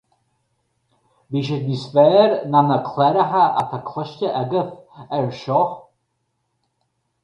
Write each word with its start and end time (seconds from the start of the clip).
Beidh 1.35 1.49
siad 1.51 1.67
níos 1.67 1.83
fearr 1.91 2.33
ná 2.55 2.63
na 2.71 2.79
cláranna 2.89 3.45
atá 3.63 3.83
cloiste 3.93 4.35
agaibh 4.43 4.75
air 5.21 5.33
seo. 5.45 5.65